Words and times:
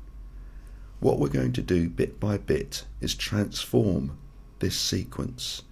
What 1.01 1.17
we're 1.17 1.29
going 1.29 1.53
to 1.53 1.63
do 1.63 1.89
bit 1.89 2.19
by 2.19 2.37
bit 2.37 2.85
is 3.01 3.15
transform 3.15 4.19
this 4.59 4.79
sequence 4.79 5.63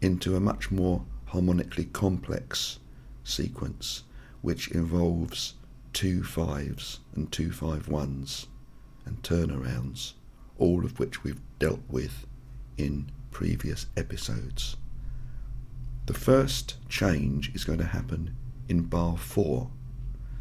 into 0.00 0.36
a 0.36 0.40
much 0.40 0.70
more 0.70 1.04
harmonically 1.26 1.86
complex 1.86 2.78
sequence 3.24 4.04
which 4.42 4.68
involves 4.70 5.54
two 5.92 6.22
fives 6.22 7.00
and 7.16 7.32
two 7.32 7.50
five 7.50 7.88
ones 7.88 8.46
and 9.04 9.20
turnarounds, 9.24 10.12
all 10.56 10.84
of 10.84 11.00
which 11.00 11.24
we've 11.24 11.40
dealt 11.58 11.82
with 11.88 12.24
in 12.78 13.10
previous 13.32 13.86
episodes. 13.96 14.76
The 16.06 16.14
first 16.14 16.76
change 16.88 17.52
is 17.56 17.64
going 17.64 17.80
to 17.80 17.86
happen 17.86 18.36
in 18.68 18.82
bar 18.82 19.16
4. 19.16 19.68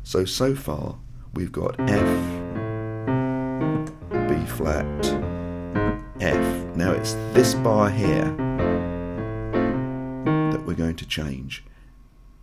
So, 0.04 0.24
so 0.24 0.54
far 0.54 1.00
we've 1.34 1.52
got 1.52 1.80
F, 1.80 2.49
flat, 4.50 4.86
F. 6.20 6.76
Now 6.76 6.92
it's 6.92 7.14
this 7.34 7.54
bar 7.56 7.90
here 7.90 8.26
that 10.52 10.64
we're 10.66 10.74
going 10.74 10.96
to 10.98 11.06
change. 11.06 11.64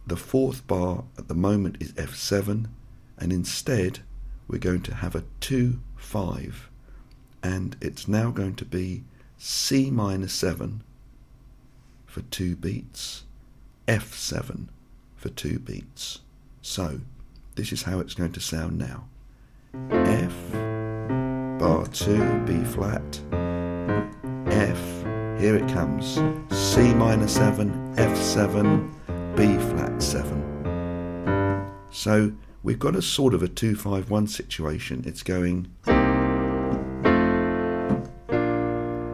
The 0.07 0.17
fourth 0.17 0.67
bar 0.67 1.05
at 1.19 1.29
the 1.29 1.35
moment 1.35 1.79
is 1.81 1.93
F7 1.93 2.69
and 3.19 3.33
instead 3.33 4.01
we're 4.49 4.59
going 4.59 4.83
to 4.83 4.95
have 4.95 5.15
a 5.15 5.25
2 5.41 5.81
5 5.97 6.71
and 7.43 7.77
it's 7.81 8.09
now 8.09 8.31
going 8.31 8.55
to 8.55 8.65
be 8.65 9.05
C 9.39 9.91
minor 9.91 10.29
7 10.29 10.83
for 12.07 12.23
two 12.23 12.57
beats, 12.57 13.25
F7 13.87 14.69
for 15.17 15.29
two 15.29 15.59
beats. 15.59 16.21
So, 16.63 17.01
this 17.57 17.73
is 17.73 17.83
how 17.83 18.01
it's 18.01 18.15
going 18.15 18.33
to 18.33 18.41
sound 18.41 18.79
now. 18.79 19.09
F, 19.91 20.33
bar 21.59 21.87
2, 21.87 22.45
B 22.45 22.63
flat, 22.65 23.21
F, 24.53 24.79
here 25.41 25.57
it 25.57 25.67
comes, 25.69 26.21
C 26.51 26.95
minor 26.95 27.29
7, 27.29 27.95
F7, 27.97 29.37
B 29.37 29.57
flat 29.71 30.03
7. 30.03 31.73
So 31.91 32.33
we've 32.63 32.79
got 32.79 32.95
a 32.95 33.03
sort 33.03 33.33
of 33.33 33.43
a 33.43 33.49
251 33.49 34.27
situation. 34.27 35.03
It's 35.07 35.23
going, 35.23 35.69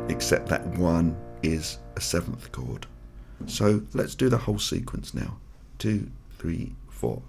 except 0.08 0.48
that 0.48 0.66
1 0.76 1.16
is 1.44 1.78
a 1.96 2.00
7th 2.00 2.50
chord. 2.50 2.86
So 3.46 3.82
let's 3.92 4.14
do 4.14 4.28
the 4.28 4.38
whole 4.38 4.58
sequence 4.58 5.14
now. 5.14 5.36
2, 5.78 6.10
3, 6.38 6.74
4. 6.88 7.22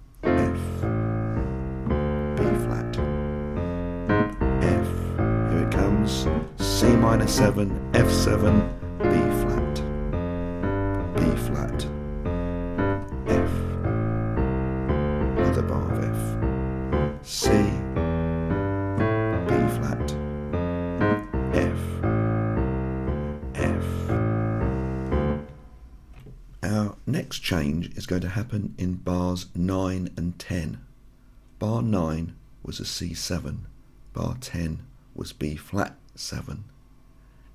Comes, 6.04 6.26
C 6.58 6.86
minor 6.96 7.26
7, 7.26 7.92
F7, 7.92 8.68
B 8.98 9.08
flat, 9.40 9.74
B 11.14 11.20
flat, 11.46 11.86
F, 13.26 13.50
another 15.38 15.62
bar 15.62 15.92
of 15.92 16.04
F, 16.04 17.26
C, 17.26 17.48
B 19.48 19.54
flat, 19.76 20.16
F, 21.54 21.82
F. 23.54 23.86
Our 26.62 26.96
next 27.06 27.38
change 27.38 27.96
is 27.96 28.06
going 28.06 28.22
to 28.22 28.28
happen 28.28 28.74
in 28.78 28.94
bars 28.94 29.46
9 29.54 30.10
and 30.16 30.38
10. 30.38 30.78
Bar 31.58 31.82
9 31.82 32.34
was 32.62 32.80
a 32.80 32.84
C7, 32.84 33.60
bar 34.12 34.36
10 34.40 34.80
was 35.14 35.32
B 35.32 35.56
flat 35.56 35.96
7, 36.14 36.64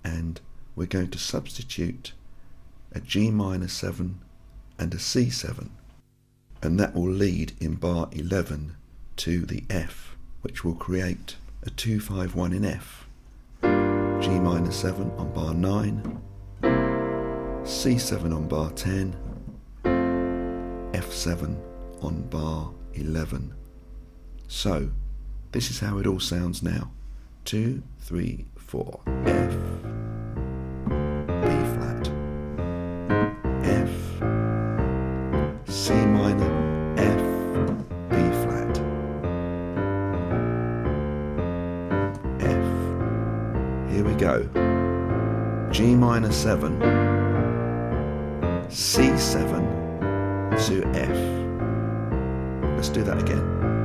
and 0.03 0.40
we're 0.75 0.86
going 0.86 1.09
to 1.12 1.18
substitute 1.18 2.14
a 2.92 3.00
G 3.00 3.30
minor 3.31 3.68
7 3.68 4.20
and 4.78 4.94
a 4.94 4.97
C7, 4.97 5.70
and 6.62 6.80
that 6.80 6.96
will 6.96 7.09
lead 7.09 7.53
in 7.59 7.75
bar 7.75 8.09
11 8.12 8.75
to 9.18 9.46
the 9.46 9.64
F, 9.70 10.16
which 10.42 10.64
will 10.64 10.75
create 10.75 11.36
a 11.64 11.70
251 11.70 12.53
in 12.53 12.66
F. 12.66 13.06
G 13.61 14.29
minor 14.40 14.72
7 14.72 15.11
on 15.17 15.34
bar 15.34 15.53
9, 15.53 16.22
C7 17.64 18.35
on 18.35 18.47
bar 18.47 18.72
10, 18.72 19.16
F7 20.94 21.58
on 22.02 22.22
bar 22.29 22.72
11. 22.94 23.53
So, 24.47 24.90
this 25.52 25.70
is 25.70 25.79
how 25.79 26.00
it 26.00 26.08
all 26.08 26.20
sounds 26.20 26.64
now. 26.64 26.91
2, 27.49 27.81
3, 28.01 28.46
4. 28.57 28.99
F, 29.25 29.55
B 31.41 31.47
flat, 31.73 32.11
F, 33.66 33.90
C 35.67 35.93
minor, 35.96 36.51
F, 36.96 37.23
B 38.11 38.17
flat, 38.43 38.78
F. 42.40 42.67
Here 43.91 44.03
we 44.03 44.13
go. 44.13 44.43
G 45.72 45.96
minor 45.96 46.31
7, 46.31 46.79
C7, 48.69 49.49
to 50.67 50.85
F. 50.93 51.17
Let's 52.75 52.90
do 52.90 53.01
that 53.05 53.17
again. 53.17 53.78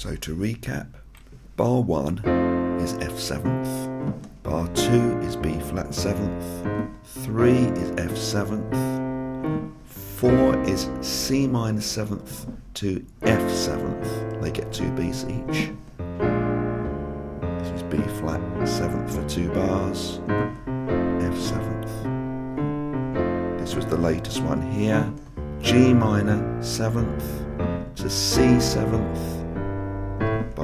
To 0.00 0.34
recap, 0.34 0.86
bar 1.56 1.82
1 1.82 2.20
is 2.80 2.94
F 2.94 3.12
7th, 3.12 4.18
bar 4.42 4.66
2 4.68 5.18
is 5.20 5.36
B 5.36 5.60
flat 5.60 5.88
7th, 5.88 6.90
3 7.04 7.50
is 7.50 7.90
F 7.98 8.12
7th, 8.12 9.70
4 9.84 10.62
is 10.62 10.88
C 11.02 11.46
minor 11.46 11.82
7th 11.82 12.50
to 12.74 13.04
F 13.22 13.42
7th. 13.42 14.40
They 14.40 14.50
get 14.50 14.72
two 14.72 14.90
beats 14.92 15.24
each. 15.24 15.70
This 17.58 17.68
is 17.68 17.82
B 17.82 17.98
flat 18.20 18.40
7th 18.62 19.10
for 19.10 19.28
two 19.28 19.50
bars, 19.50 20.20
F 21.20 21.34
7th. 21.34 21.90
This 23.58 23.74
was 23.74 23.84
the 23.84 23.98
latest 23.98 24.40
one 24.44 24.62
here. 24.72 25.12
G 25.60 25.92
minor 25.92 26.40
7th 26.62 27.94
to 27.96 28.08
C 28.08 28.40
7th 28.40 29.39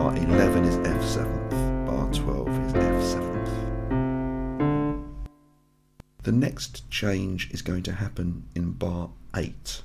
bar 0.07 0.17
11 0.19 0.65
is 0.65 0.77
F7th, 0.87 1.51
bar 1.85 2.09
12 2.13 2.49
is 2.49 2.73
F7th. 2.75 3.51
The 6.23 6.31
next 6.31 6.89
change 6.93 7.51
is 7.51 7.61
going 7.61 7.83
to 7.83 7.93
happen 7.93 8.45
in 8.55 8.71
bar 8.71 9.11
8. 9.35 9.83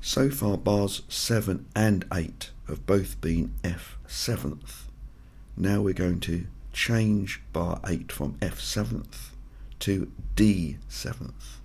So 0.00 0.30
far, 0.30 0.56
bars 0.56 1.02
7 1.08 1.66
and 1.74 2.04
8 2.14 2.50
have 2.68 2.86
both 2.86 3.20
been 3.20 3.52
F7th. 3.64 4.82
Now 5.56 5.80
we're 5.80 5.94
going 5.94 6.20
to 6.20 6.46
change 6.72 7.42
bar 7.52 7.80
8 7.84 8.12
from 8.12 8.34
F7th 8.34 9.30
to 9.80 10.12
D7th. 10.36 11.58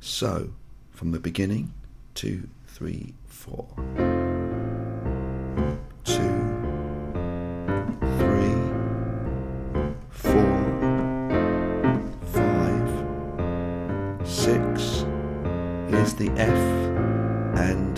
So, 0.00 0.54
from 0.90 1.12
the 1.12 1.20
beginning, 1.20 1.72
2, 2.16 2.48
3, 2.66 3.14
4. 3.26 4.41
The 16.22 16.30
F 16.40 16.58
and 17.58 17.96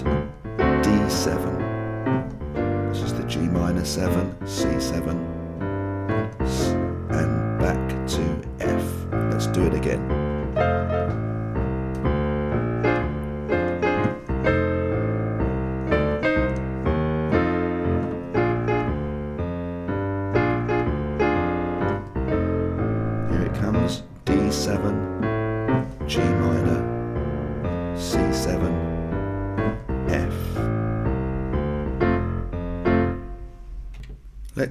D7. 0.82 2.88
This 2.88 3.02
is 3.02 3.12
the 3.12 3.22
G 3.24 3.40
minor 3.40 3.84
7, 3.84 4.34
C7, 4.44 5.08
and 7.10 7.60
back 7.60 8.06
to 8.08 8.42
F. 8.60 8.82
Let's 9.30 9.46
do 9.48 9.66
it 9.66 9.74
again. 9.74 10.23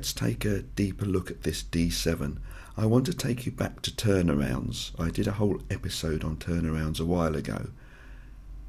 Let's 0.04 0.12
take 0.12 0.44
a 0.44 0.64
deeper 0.64 1.06
look 1.06 1.32
at 1.32 1.44
this 1.44 1.64
D7. 1.64 2.36
I 2.76 2.86
want 2.86 3.06
to 3.06 3.14
take 3.14 3.46
you 3.46 3.54
back 3.54 3.82
to 3.84 3.92
turnarounds. 3.92 4.92
I 5.00 5.10
did 5.10 5.28
a 5.30 5.40
whole 5.40 5.62
episode 5.70 6.26
on 6.26 6.36
turnarounds 6.36 7.00
a 7.00 7.06
while 7.06 7.38
ago. 7.38 7.70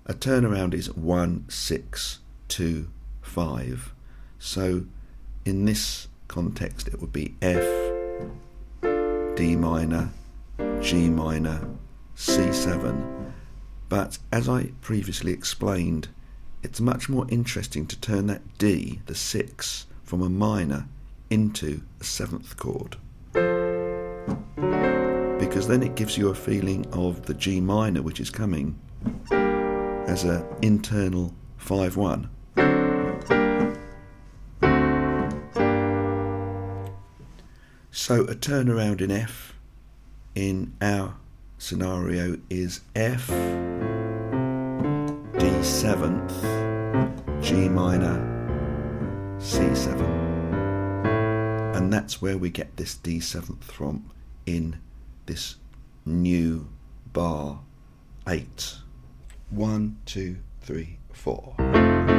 A 0.07 0.15
turnaround 0.15 0.75
is 0.75 0.95
1, 0.95 1.47
6, 1.49 2.21
2, 2.47 2.89
5. 3.23 3.93
So 4.39 4.87
in 5.45 5.65
this 5.65 6.07
context, 6.29 6.87
it 6.87 7.01
would 7.01 7.13
be 7.13 7.35
F, 7.43 7.67
D 9.35 9.57
minor, 9.57 10.11
G 10.83 11.11
minor, 11.11 11.67
C7. 12.17 13.33
But 13.89 14.19
as 14.31 14.49
I 14.49 14.71
previously 14.83 15.33
explained, 15.33 16.07
it's 16.63 16.81
much 16.81 17.09
more 17.09 17.27
interesting 17.29 17.87
to 17.87 18.01
turn 18.01 18.29
that 18.29 18.57
D, 18.57 19.01
the 19.07 19.17
6, 19.17 19.87
from 20.05 20.23
a 20.23 20.31
minor 20.31 20.87
into 21.31 21.83
a 22.01 22.05
seventh 22.05 22.57
chord. 22.57 22.97
Because 25.39 25.69
then 25.69 25.83
it 25.83 25.95
gives 25.95 26.17
you 26.17 26.29
a 26.29 26.35
feeling 26.35 26.87
of 26.93 27.27
the 27.27 27.35
G 27.35 27.61
minor 27.61 28.03
which 28.03 28.21
is 28.21 28.31
coming 28.31 28.79
as 29.31 30.25
an 30.25 30.45
internal 30.63 31.35
5 31.59 31.97
1. 31.97 32.31
So 37.91 38.23
a 38.23 38.35
turnaround 38.35 39.01
in 39.01 39.11
F 39.11 39.55
in 40.35 40.75
our 40.83 41.15
scenario 41.59 42.37
is 42.51 42.83
F, 42.95 43.29
D 45.39 45.63
seventh, 45.63 46.33
G 47.41 47.69
minor, 47.69 48.21
C7. 49.39 50.34
And 51.75 51.93
that's 51.93 52.23
where 52.23 52.39
we 52.39 52.51
get 52.51 52.77
this 52.77 52.95
D7th 52.95 53.65
from 53.65 54.13
in 54.47 54.79
this 55.27 55.57
new 56.07 56.69
bar 57.13 57.63
8. 58.29 58.77
1, 59.51 59.97
2, 60.07 60.37
3, 60.63 60.99
4. 61.13 62.14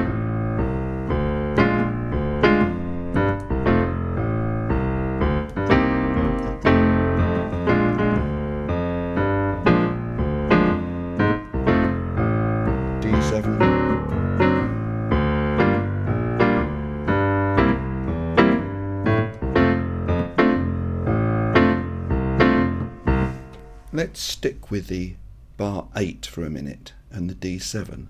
Let's 24.16 24.24
stick 24.24 24.72
with 24.72 24.88
the 24.88 25.16
bar 25.58 25.90
8 25.94 26.26
for 26.26 26.46
a 26.46 26.50
minute 26.50 26.94
and 27.12 27.30
the 27.30 27.36
D7. 27.36 28.08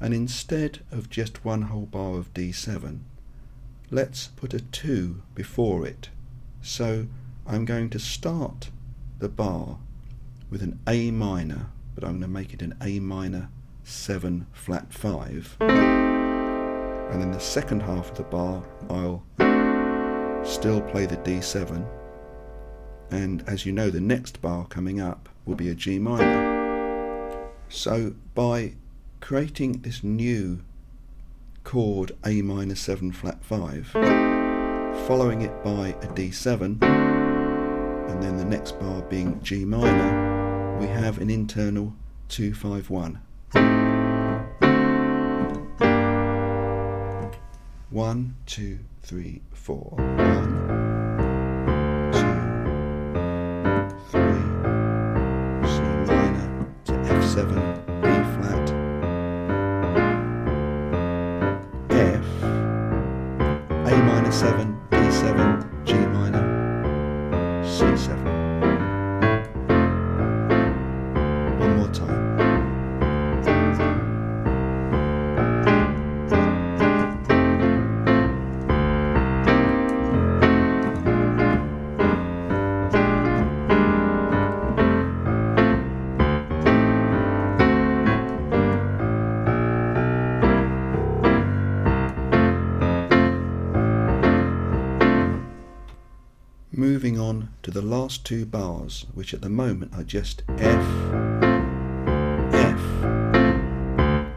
And 0.00 0.12
instead 0.12 0.80
of 0.90 1.08
just 1.08 1.44
one 1.44 1.62
whole 1.62 1.86
bar 1.86 2.18
of 2.18 2.34
D7, 2.34 2.98
let's 3.92 4.26
put 4.26 4.54
a 4.54 4.58
2 4.58 5.22
before 5.36 5.86
it. 5.86 6.08
So 6.62 7.06
I'm 7.46 7.64
going 7.64 7.90
to 7.90 8.00
start 8.00 8.70
the 9.20 9.28
bar 9.28 9.78
with 10.50 10.62
an 10.62 10.80
A 10.88 11.12
minor, 11.12 11.66
but 11.94 12.02
I'm 12.02 12.18
going 12.18 12.22
to 12.22 12.26
make 12.26 12.52
it 12.52 12.60
an 12.60 12.74
A 12.82 12.98
minor 12.98 13.50
7 13.84 14.48
flat 14.50 14.92
5. 14.92 15.58
And 15.60 17.22
in 17.22 17.30
the 17.30 17.38
second 17.38 17.82
half 17.82 18.10
of 18.10 18.16
the 18.16 18.24
bar, 18.24 18.64
I'll 18.88 19.22
still 20.44 20.80
play 20.80 21.06
the 21.06 21.18
D7. 21.18 21.99
And 23.10 23.42
as 23.46 23.66
you 23.66 23.72
know, 23.72 23.90
the 23.90 24.00
next 24.00 24.40
bar 24.40 24.66
coming 24.66 25.00
up 25.00 25.28
will 25.44 25.56
be 25.56 25.68
a 25.68 25.74
G 25.74 25.98
minor. 25.98 27.48
So 27.68 28.14
by 28.34 28.74
creating 29.20 29.80
this 29.82 30.02
new 30.02 30.60
chord 31.64 32.12
A 32.24 32.42
minor 32.42 32.74
7 32.74 33.12
flat 33.12 33.44
5, 33.44 33.86
following 35.06 35.42
it 35.42 35.64
by 35.64 35.88
a 35.88 36.06
D7, 36.08 36.82
and 36.82 38.22
then 38.22 38.36
the 38.36 38.44
next 38.44 38.78
bar 38.80 39.02
being 39.02 39.40
G 39.42 39.64
minor, 39.64 40.78
we 40.78 40.86
have 40.86 41.18
an 41.18 41.30
internal 41.30 41.94
251. 42.28 43.20
One, 47.90 48.36
two, 48.46 48.78
three, 49.02 49.42
four. 49.52 49.94
One, 49.96 50.79
7, 57.40 57.54
B 58.02 58.06
flat, 58.34 58.66
F, 61.88 62.42
A 63.86 64.02
minor 64.04 64.30
7, 64.30 64.78
B7, 64.90 65.64
G 65.86 65.94
minor, 65.94 66.44
C7. 67.62 68.29
Last 98.10 98.26
two 98.26 98.44
bars, 98.44 99.06
which 99.14 99.32
at 99.32 99.40
the 99.40 99.48
moment 99.48 99.92
are 99.94 100.02
just 100.02 100.42
F, 100.58 100.84
F, 102.52 102.80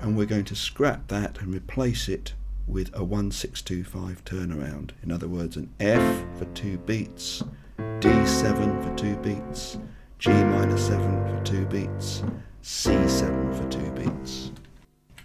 and 0.03 0.15
we're 0.15 0.27
going 0.27 0.45
to 0.45 0.55
scrap 0.55 1.07
that 1.07 1.41
and 1.41 1.51
replace 1.51 2.07
it 2.07 2.35
with 2.67 2.89
a 2.93 3.03
1625 3.03 4.23
turnaround. 4.25 4.91
In 5.01 5.11
other 5.11 5.27
words, 5.27 5.57
an 5.57 5.73
F 5.79 6.23
for 6.37 6.45
two 6.53 6.77
beats, 6.77 7.41
D7 7.79 8.83
for 8.83 8.95
two 8.95 9.15
beats, 9.23 9.79
G 10.19 10.29
minor 10.29 10.77
7 10.77 11.39
for 11.39 11.43
two 11.43 11.65
beats, 11.65 12.21
C7 12.61 13.57
for 13.57 13.67
two 13.71 13.91
beats. 13.93 14.51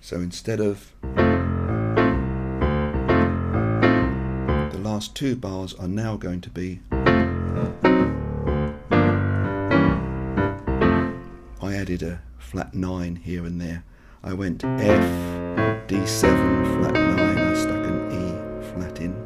So 0.00 0.16
instead 0.16 0.60
of 0.60 0.90
the 4.72 4.80
last 4.80 5.14
two 5.14 5.36
bars 5.36 5.74
are 5.74 5.86
now 5.86 6.16
going 6.16 6.40
to 6.40 6.48
be 6.48 6.80
added 11.88 12.02
a 12.02 12.20
flat 12.36 12.74
9 12.74 13.16
here 13.16 13.46
and 13.46 13.58
there. 13.58 13.82
I 14.22 14.34
went 14.34 14.62
F, 14.62 15.88
D7, 15.88 16.20
flat 16.76 16.92
9, 16.92 17.38
I 17.38 17.54
stuck 17.54 17.86
an 17.86 18.12
E 18.12 18.72
flat 18.74 19.00
in, 19.00 19.16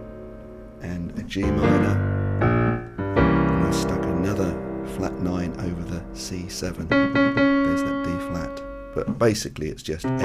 and 0.80 1.10
a 1.18 1.24
G 1.24 1.42
minor, 1.42 2.38
and 2.40 3.64
I 3.64 3.70
stuck 3.72 4.00
another 4.04 4.52
flat 4.94 5.18
9 5.18 5.56
over 5.58 5.82
the 5.82 6.00
C7. 6.14 6.88
There's 6.88 7.82
that 7.82 8.04
D 8.04 8.10
flat. 8.28 8.62
But 8.94 9.18
basically 9.18 9.68
it's 9.68 9.82
just 9.82 10.04
F, 10.06 10.20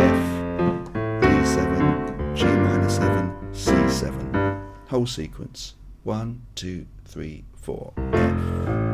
D7, 0.93 2.35
G 2.35 2.45
minor 2.45 2.89
7, 2.89 3.31
C7. 3.51 4.69
Whole 4.89 5.07
sequence. 5.07 5.73
One, 6.03 6.43
two, 6.53 6.85
three, 7.03 7.45
four. 7.55 7.93
F, 8.13 8.86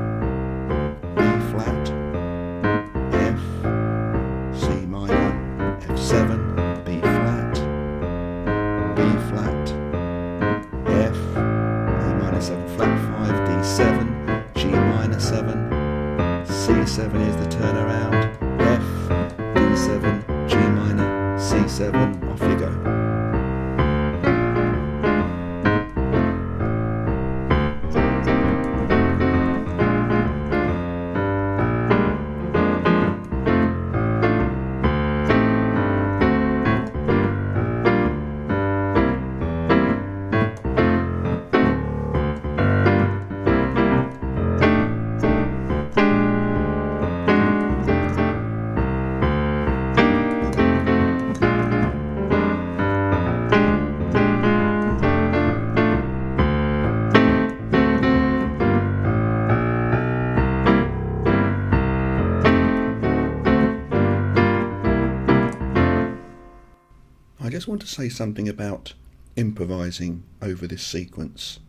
want 67.73 67.81
to 67.81 67.87
say 67.87 68.07
something 68.07 68.47
about 68.47 68.93
improvising 69.35 70.21
over 70.43 70.67
this 70.67 70.85
sequence. 70.85 71.59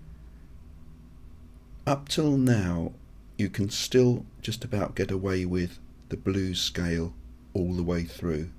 Up 1.87 2.11
till 2.11 2.37
now, 2.37 2.93
you 3.39 3.49
can 3.49 3.71
still 3.71 4.27
just 4.43 4.67
about 4.67 4.95
get 4.95 5.11
away 5.11 5.47
with 5.47 5.79
the 6.11 6.17
blues 6.19 6.61
scale 6.61 7.15
all 7.55 7.73
the 7.73 7.83
way 7.83 8.05
through. 8.05 8.51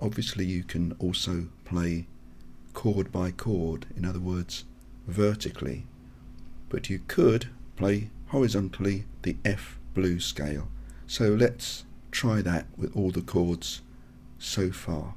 Obviously, 0.00 0.46
you 0.46 0.64
can 0.64 0.96
also 0.98 1.48
play 1.66 2.06
chord 2.72 3.12
by 3.12 3.32
chord, 3.32 3.84
in 3.94 4.06
other 4.06 4.18
words, 4.18 4.64
vertically, 5.06 5.84
but 6.70 6.88
you 6.88 7.00
could 7.06 7.50
play 7.76 8.08
horizontally 8.28 9.04
the 9.24 9.36
F 9.44 9.78
blues 9.92 10.24
scale. 10.24 10.68
So 11.06 11.34
let's 11.34 11.84
try 12.10 12.40
that 12.40 12.64
with 12.78 12.96
all 12.96 13.10
the 13.10 13.20
chords 13.20 13.82
so 14.38 14.70
far. 14.70 15.16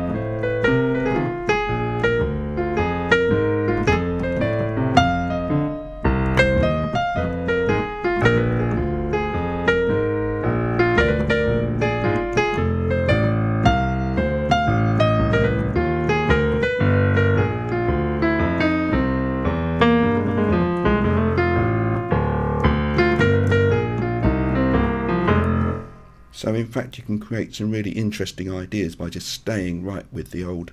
Fact, 26.71 26.97
you 26.97 27.03
can 27.03 27.19
create 27.19 27.55
some 27.55 27.71
really 27.71 27.91
interesting 27.91 28.53
ideas 28.53 28.95
by 28.95 29.09
just 29.09 29.29
staying 29.29 29.83
right 29.83 30.05
with 30.11 30.31
the 30.31 30.43
old 30.43 30.71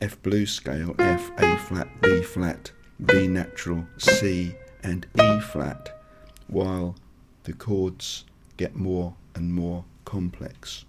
F 0.00 0.20
blues 0.22 0.50
scale 0.52 0.94
F, 0.98 1.30
A 1.38 1.56
flat, 1.58 1.88
B 2.00 2.22
flat, 2.22 2.72
B 3.04 3.26
natural, 3.26 3.86
C, 3.98 4.54
and 4.82 5.06
E 5.20 5.40
flat, 5.40 6.00
while 6.46 6.96
the 7.44 7.52
chords 7.52 8.24
get 8.56 8.76
more 8.76 9.14
and 9.34 9.52
more 9.52 9.84
complex. 10.04 10.84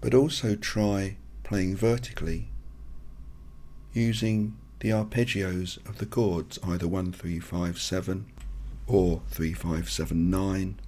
But 0.00 0.14
also 0.14 0.54
try 0.54 1.16
playing 1.44 1.76
vertically 1.76 2.48
using 3.92 4.56
the 4.80 4.90
arpeggios 4.90 5.78
of 5.88 5.98
the 5.98 6.06
chords, 6.06 6.58
either 6.62 6.86
1, 6.86 7.12
3, 7.12 7.40
5, 7.40 7.80
7 7.80 8.26
or 8.86 9.22
3, 9.28 9.52
5, 9.52 9.90
7, 9.90 10.30
9 10.30 10.80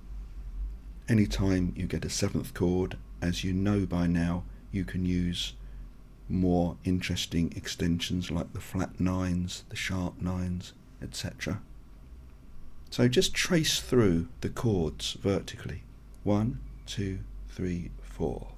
anytime 1.10 1.74
you 1.76 1.86
get 1.86 2.04
a 2.04 2.10
seventh 2.10 2.54
chord, 2.54 2.96
as 3.20 3.42
you 3.42 3.52
know 3.52 3.84
by 3.84 4.06
now, 4.06 4.44
you 4.70 4.84
can 4.84 5.04
use 5.04 5.54
more 6.28 6.76
interesting 6.84 7.52
extensions 7.56 8.30
like 8.30 8.52
the 8.52 8.60
flat 8.60 9.00
nines, 9.00 9.64
the 9.68 9.76
sharp 9.76 10.22
nines, 10.22 10.72
etc. 11.02 11.60
So 12.90 13.08
just 13.08 13.34
trace 13.34 13.80
through 13.80 14.28
the 14.40 14.48
chords 14.48 15.14
vertically. 15.20 15.82
One, 16.22 16.60
two, 16.86 17.18
three, 17.48 17.90
four. 18.00 18.52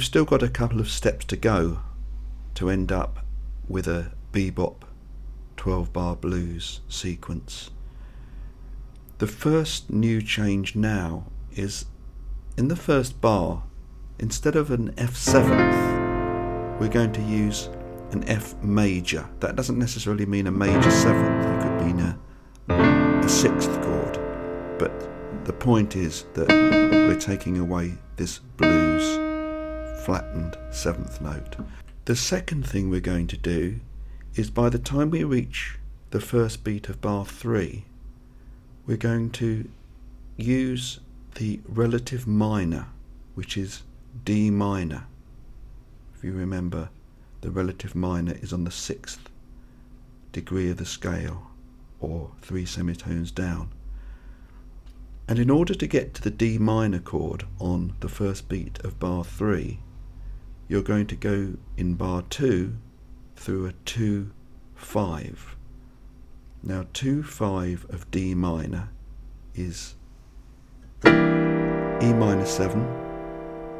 We've 0.00 0.06
still 0.06 0.24
got 0.24 0.42
a 0.42 0.48
couple 0.48 0.80
of 0.80 0.88
steps 0.88 1.26
to 1.26 1.36
go 1.36 1.80
to 2.54 2.70
end 2.70 2.90
up 2.90 3.18
with 3.68 3.86
a 3.86 4.12
bebop 4.32 4.76
12 5.58 5.92
bar 5.92 6.16
blues 6.16 6.80
sequence. 6.88 7.68
The 9.18 9.26
first 9.26 9.90
new 9.90 10.22
change 10.22 10.74
now 10.74 11.26
is 11.52 11.84
in 12.56 12.68
the 12.68 12.76
first 12.76 13.20
bar, 13.20 13.64
instead 14.18 14.56
of 14.56 14.70
an 14.70 14.92
F7, 14.94 16.80
we're 16.80 16.88
going 16.88 17.12
to 17.12 17.22
use 17.22 17.68
an 18.12 18.24
F 18.26 18.54
major. 18.62 19.28
That 19.40 19.54
doesn't 19.54 19.78
necessarily 19.78 20.24
mean 20.24 20.46
a 20.46 20.50
major 20.50 20.90
seventh, 20.90 21.44
it 21.44 21.62
could 21.62 21.86
mean 21.86 22.00
a, 22.00 23.22
a 23.22 23.28
sixth 23.28 23.70
chord. 23.82 24.18
But 24.78 25.44
the 25.44 25.52
point 25.52 25.94
is 25.94 26.24
that 26.32 26.48
we're 26.48 27.20
taking 27.20 27.58
away 27.58 27.98
this 28.16 28.38
blues 28.38 28.79
flattened 30.10 30.58
seventh 30.72 31.20
note. 31.20 31.54
The 32.06 32.16
second 32.16 32.66
thing 32.66 32.90
we're 32.90 32.98
going 32.98 33.28
to 33.28 33.36
do 33.36 33.78
is 34.34 34.50
by 34.50 34.68
the 34.68 34.76
time 34.76 35.08
we 35.08 35.22
reach 35.22 35.78
the 36.10 36.20
first 36.20 36.64
beat 36.64 36.88
of 36.88 37.00
bar 37.00 37.24
three, 37.24 37.84
we're 38.88 38.96
going 38.96 39.30
to 39.30 39.70
use 40.36 40.98
the 41.36 41.60
relative 41.64 42.26
minor, 42.26 42.88
which 43.36 43.56
is 43.56 43.84
D 44.24 44.50
minor. 44.50 45.04
If 46.16 46.24
you 46.24 46.32
remember, 46.32 46.88
the 47.40 47.52
relative 47.52 47.94
minor 47.94 48.32
is 48.32 48.52
on 48.52 48.64
the 48.64 48.72
sixth 48.72 49.30
degree 50.32 50.70
of 50.70 50.78
the 50.78 50.86
scale, 50.86 51.52
or 52.00 52.32
three 52.42 52.66
semitones 52.66 53.30
down. 53.30 53.70
And 55.28 55.38
in 55.38 55.50
order 55.50 55.74
to 55.74 55.86
get 55.86 56.14
to 56.14 56.22
the 56.22 56.32
D 56.32 56.58
minor 56.58 56.98
chord 56.98 57.44
on 57.60 57.92
the 58.00 58.08
first 58.08 58.48
beat 58.48 58.80
of 58.80 58.98
bar 58.98 59.22
3, 59.22 59.78
you're 60.70 60.80
going 60.82 61.04
to 61.04 61.16
go 61.16 61.54
in 61.76 61.94
bar 61.94 62.22
2 62.30 62.72
through 63.34 63.66
a 63.66 63.72
2 63.86 64.30
5. 64.76 65.56
Now 66.62 66.86
2 66.92 67.24
5 67.24 67.86
of 67.90 68.08
D 68.12 68.36
minor 68.36 68.90
is 69.56 69.96
E 71.04 72.12
minor 72.12 72.46
7, 72.46 72.80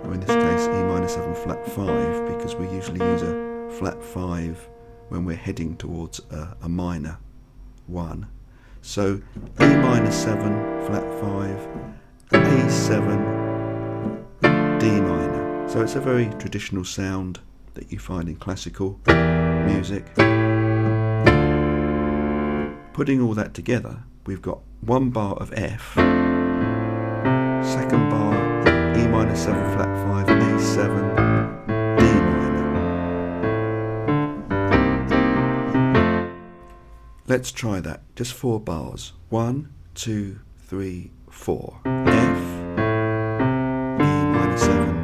or 0.03 0.15
in 0.15 0.19
this 0.19 0.31
case 0.31 0.67
E 0.67 0.83
minor 0.83 1.07
7 1.07 1.33
flat 1.37 1.65
5, 1.65 2.27
because 2.27 2.57
we 2.57 2.69
usually 2.71 3.07
use 3.07 3.23
a 3.23 3.71
flat 3.79 4.03
5 4.03 4.69
when 5.11 5.25
we're 5.25 5.37
heading 5.37 5.77
towards 5.77 6.19
a, 6.31 6.57
a 6.63 6.69
minor 6.69 7.19
1. 7.87 8.27
So 8.83 9.23
E 9.61 9.65
minor 9.65 10.11
7, 10.11 10.43
flat 10.87 11.05
5, 11.21 11.69
A7, 12.31 14.81
D 14.81 15.01
minor. 15.01 15.40
So 15.71 15.83
it's 15.83 15.95
a 15.95 16.01
very 16.01 16.27
traditional 16.41 16.85
sound 16.85 17.39
that 17.75 17.93
you 17.93 18.01
find 18.01 18.29
in 18.29 18.35
classical 18.35 18.99
music. 19.07 20.05
Putting 22.93 23.21
all 23.21 23.35
that 23.35 23.55
together, 23.55 24.03
we've 24.27 24.43
got 24.43 24.59
one 24.81 25.11
bar 25.11 25.37
of 25.37 25.53
F, 25.53 25.95
second 27.65 28.11
bar 28.11 28.35
E 28.99 29.07
minor 29.07 29.37
7 29.37 29.63
flat 29.77 30.27
5, 30.27 30.27
A7, 30.27 31.99
D 31.99 32.05
minor. 32.05 32.67
Let's 37.29 37.53
try 37.53 37.79
that. 37.81 38.03
Just 38.17 38.33
four 38.33 38.59
bars. 38.59 39.13
One, 39.29 39.73
two, 39.95 40.41
three, 40.59 41.13
four. 41.31 41.81
F, 41.85 42.43
E 44.01 44.13
minor 44.35 44.59
7, 44.59 45.00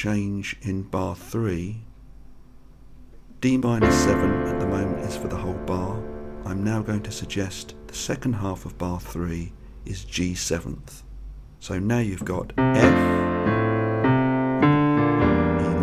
change 0.00 0.56
in 0.62 0.80
bar 0.80 1.14
3. 1.14 1.76
D 3.42 3.58
minor 3.58 3.92
7 3.92 4.30
at 4.46 4.58
the 4.58 4.66
moment 4.66 5.00
is 5.00 5.14
for 5.14 5.28
the 5.28 5.36
whole 5.36 5.60
bar. 5.66 6.02
I'm 6.46 6.64
now 6.64 6.80
going 6.80 7.02
to 7.02 7.12
suggest 7.12 7.74
the 7.86 7.94
second 7.94 8.32
half 8.32 8.64
of 8.64 8.78
bar 8.78 8.98
3 8.98 9.52
is 9.84 10.06
G 10.06 10.32
7th. 10.32 11.02
So 11.58 11.78
now 11.78 11.98
you've 11.98 12.24
got 12.24 12.50
F, 12.56 12.84
E 12.84 12.96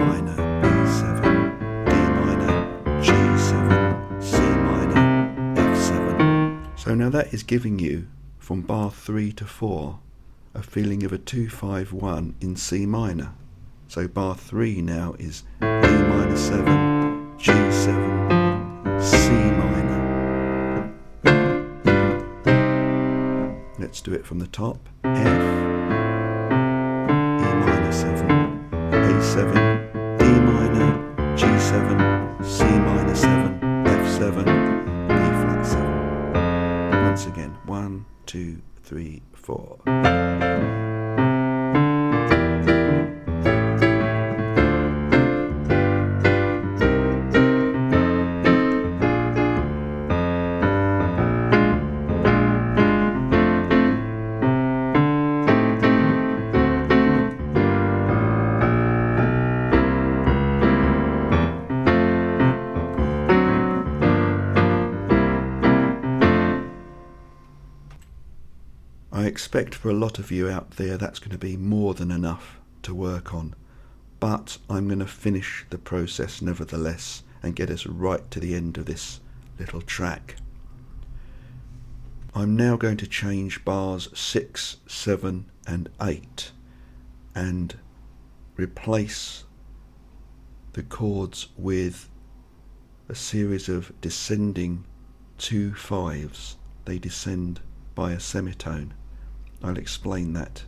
minor, 0.01 0.35
B7, 0.63 1.21
D 1.85 1.91
minor, 2.25 2.55
G7, 2.99 4.23
C 4.23 4.39
minor, 4.39 5.61
F7. 5.75 6.79
So 6.79 6.95
now 6.95 7.11
that 7.11 7.31
is 7.35 7.43
giving 7.43 7.77
you 7.77 8.07
from 8.39 8.61
bar 8.63 8.89
3 8.89 9.31
to 9.33 9.45
4 9.45 9.99
a 10.55 10.63
feeling 10.63 11.03
of 11.03 11.13
a 11.13 11.19
251 11.19 12.33
in 12.41 12.55
C 12.55 12.87
minor. 12.87 13.35
So 13.89 14.05
bar 14.05 14.35
3 14.35 14.81
now 14.81 15.15
is 15.17 15.43
E 15.61 15.65
minor 15.65 16.35
7, 16.35 17.37
G7, 17.37 19.01
C 19.01 19.29
minor. 19.31 20.93
Let's 23.79 24.01
do 24.01 24.13
it 24.13 24.25
from 24.25 24.39
the 24.39 24.47
top. 24.47 24.89
F, 25.05 25.15
E 25.15 25.27
minor 27.63 27.91
7, 27.93 28.69
A7, 28.91 30.19
D 30.19 30.25
minor, 30.25 30.91
G7, 31.37 32.45
C 32.45 32.65
minor 32.65 33.15
7, 33.15 33.59
F7, 33.85 34.43
B 35.07 35.13
flat 35.15 35.65
7. 35.65 37.03
Once 37.05 37.25
again, 37.25 37.57
one, 37.65 38.05
two, 38.25 38.61
three, 38.83 39.21
four. 39.33 39.79
I 69.67 69.69
expect 69.69 69.83
for 69.83 69.89
a 69.89 69.99
lot 69.99 70.17
of 70.17 70.31
you 70.31 70.47
out 70.47 70.71
there 70.77 70.97
that's 70.97 71.19
going 71.19 71.31
to 71.31 71.37
be 71.37 71.57
more 71.57 71.93
than 71.93 72.09
enough 72.09 72.57
to 72.83 72.95
work 72.95 73.33
on, 73.33 73.53
but 74.17 74.59
I'm 74.69 74.87
going 74.87 74.99
to 74.99 75.05
finish 75.05 75.65
the 75.69 75.77
process 75.77 76.41
nevertheless 76.41 77.23
and 77.43 77.53
get 77.53 77.69
us 77.69 77.85
right 77.85 78.31
to 78.31 78.39
the 78.39 78.55
end 78.55 78.77
of 78.77 78.85
this 78.85 79.19
little 79.59 79.81
track. 79.81 80.37
I'm 82.33 82.55
now 82.55 82.77
going 82.77 82.95
to 82.95 83.07
change 83.07 83.65
bars 83.65 84.07
6, 84.17 84.77
7, 84.87 85.51
and 85.67 85.89
8 86.01 86.51
and 87.35 87.77
replace 88.55 89.43
the 90.71 90.83
chords 90.83 91.49
with 91.57 92.07
a 93.09 93.15
series 93.15 93.67
of 93.67 93.91
descending 93.99 94.85
two 95.37 95.73
fives. 95.73 96.55
They 96.85 96.99
descend 96.99 97.59
by 97.95 98.13
a 98.13 98.19
semitone. 98.21 98.93
I'll 99.63 99.77
explain 99.77 100.33
that. 100.33 100.63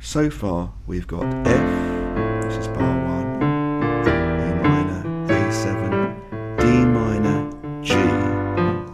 So 0.00 0.30
far, 0.30 0.72
we've 0.86 1.06
got 1.06 1.24
F, 1.46 2.44
this 2.44 2.56
is 2.56 2.68
bar 2.68 2.82
1, 2.82 3.42
A 3.42 4.62
minor, 4.62 5.02
A7, 5.28 6.58
D 6.58 6.64
minor, 6.84 7.50
G, 7.82 7.92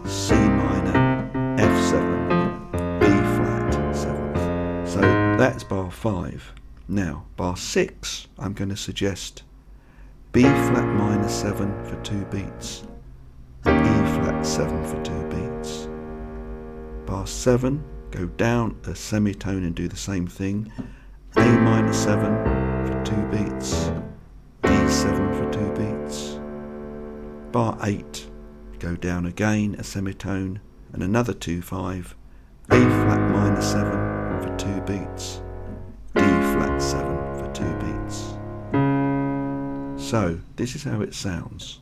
C 0.07 0.35
minor, 0.35 1.29
F7, 1.57 2.99
B 2.99 3.05
flat, 3.07 3.73
7th. 3.93 4.87
So 4.87 4.99
that's 5.37 5.63
bar 5.63 5.89
5. 5.89 6.53
Now, 6.87 7.25
bar 7.37 7.57
6, 7.57 8.27
I'm 8.37 8.53
going 8.53 8.69
to 8.69 8.77
suggest 8.77 9.43
B 10.31 10.43
flat 10.43 10.87
minor 10.95 11.27
7 11.27 11.85
for 11.85 11.95
two 12.03 12.23
beats, 12.25 12.83
and 13.65 13.85
E 13.85 14.15
flat 14.15 14.45
7 14.45 14.85
for 14.85 15.03
two 15.03 15.27
beats. 15.29 15.87
Bar 17.07 17.25
7, 17.25 17.83
go 18.11 18.25
down 18.25 18.77
a 18.85 18.95
semitone 18.95 19.63
and 19.63 19.75
do 19.75 19.87
the 19.87 19.97
same 19.97 20.27
thing. 20.27 20.71
A 21.35 21.45
minor 21.45 21.93
7 21.93 22.21
for 22.87 23.03
two 23.03 23.21
beats, 23.27 23.91
D7 24.63 25.37
for 25.37 25.51
2 25.51 25.73
beats. 25.73 26.39
bar 27.51 27.77
8, 27.83 28.27
go 28.79 28.95
down 28.95 29.25
again 29.25 29.75
a 29.77 29.83
semitone, 29.83 30.59
and 30.93 31.03
another 31.03 31.33
2 31.33 31.61
5, 31.61 32.15
A 32.71 32.75
flat 32.75 33.31
minor 33.31 33.61
7 33.61 33.91
for 34.41 34.57
2 34.57 34.81
beats, 34.81 35.41
D 36.15 36.21
flat 36.21 36.81
7 36.81 37.15
for 37.37 37.51
2 37.53 37.63
beats. 37.75 38.35
So, 40.09 40.39
this 40.55 40.75
is 40.75 40.83
how 40.83 41.01
it 41.01 41.13
sounds. 41.13 41.81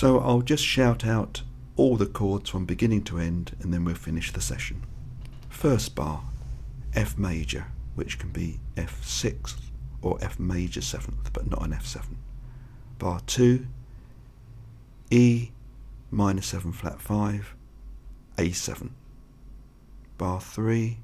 So 0.00 0.18
I'll 0.20 0.40
just 0.40 0.64
shout 0.64 1.04
out 1.04 1.42
all 1.76 1.94
the 1.98 2.06
chords 2.06 2.48
from 2.48 2.64
beginning 2.64 3.04
to 3.04 3.18
end 3.18 3.54
and 3.60 3.70
then 3.70 3.84
we'll 3.84 3.94
finish 3.94 4.32
the 4.32 4.40
session. 4.40 4.86
First 5.50 5.94
bar, 5.94 6.24
F 6.94 7.18
major, 7.18 7.66
which 7.96 8.18
can 8.18 8.30
be 8.30 8.60
F6 8.76 9.56
or 10.00 10.16
F 10.22 10.40
major 10.40 10.80
7th, 10.80 11.34
but 11.34 11.50
not 11.50 11.66
an 11.66 11.72
F7. 11.72 12.14
Bar 12.98 13.20
2, 13.26 13.66
E 15.10 15.50
minor 16.10 16.40
7 16.40 16.72
flat 16.72 16.98
5, 16.98 17.54
A7. 18.38 18.92
Bar 20.16 20.40
3, 20.40 20.96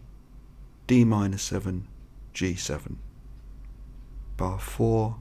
D 0.86 1.04
minor 1.04 1.36
7, 1.36 1.86
G7. 2.32 2.96
Bar 4.38 4.58
4, 4.58 5.16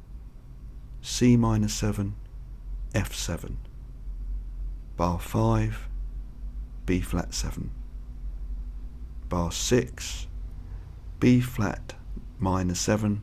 C 1.01 1.35
minor 1.35 1.67
7, 1.67 2.15
F7 2.95 3.58
bar 4.95 5.19
5, 5.19 5.89
B 6.86 7.01
flat 7.01 7.34
7, 7.34 7.69
bar 9.27 9.51
6, 9.51 10.27
B 11.19 11.41
flat 11.41 11.95
minor 12.39 12.73
7, 12.75 13.21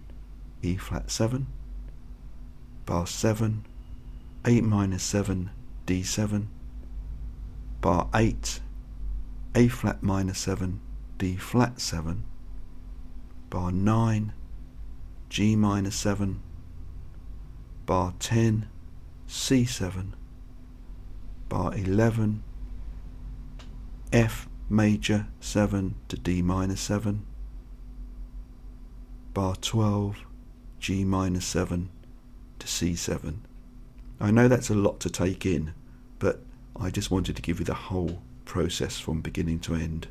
E 0.62 0.76
flat 0.76 1.10
7, 1.10 1.46
bar 2.84 3.06
7, 3.06 3.64
8 4.44 4.62
minor 4.62 4.98
7, 4.98 5.50
D7, 5.86 6.46
bar 7.80 8.08
8, 8.14 8.60
A 9.54 9.68
flat 9.68 10.02
minor 10.02 10.34
7, 10.34 10.80
D 11.16 11.36
flat 11.36 11.80
7, 11.80 12.22
bar 13.48 13.72
9, 13.72 14.32
G 15.30 15.56
minor 15.56 15.90
7, 15.90 16.42
bar 17.86 18.12
10, 18.18 18.68
C7, 19.32 20.12
bar 21.48 21.74
11, 21.74 22.42
F 24.12 24.46
major 24.68 25.26
7 25.40 25.94
to 26.08 26.18
D 26.18 26.42
minor 26.42 26.76
7, 26.76 27.24
bar 29.32 29.56
12, 29.56 30.18
G 30.78 31.04
minor 31.04 31.40
7 31.40 31.88
to 32.58 32.66
C7. 32.66 33.36
I 34.20 34.30
know 34.30 34.48
that's 34.48 34.68
a 34.68 34.74
lot 34.74 35.00
to 35.00 35.08
take 35.08 35.46
in, 35.46 35.72
but 36.18 36.42
I 36.78 36.90
just 36.90 37.10
wanted 37.10 37.34
to 37.36 37.42
give 37.42 37.58
you 37.58 37.64
the 37.64 37.72
whole 37.72 38.22
process 38.44 38.98
from 38.98 39.22
beginning 39.22 39.60
to 39.60 39.74
end. 39.74 40.08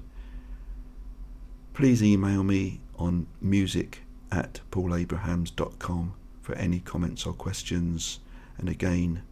Please 1.75 2.01
email 2.01 2.43
me 2.43 2.81
on 2.97 3.27
music 3.39 3.99
at 4.31 4.61
paulabrahams.com 4.71 6.15
for 6.41 6.55
any 6.55 6.79
comments 6.79 7.27
or 7.27 7.33
questions. 7.33 8.19
And 8.61 8.69
again, 8.69 9.23